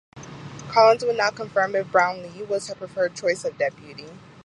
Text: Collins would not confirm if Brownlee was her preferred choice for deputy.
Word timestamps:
Collins 0.69 1.05
would 1.05 1.15
not 1.17 1.35
confirm 1.35 1.75
if 1.75 1.91
Brownlee 1.91 2.41
was 2.45 2.67
her 2.69 2.73
preferred 2.73 3.13
choice 3.15 3.43
for 3.43 3.51
deputy. 3.51 4.09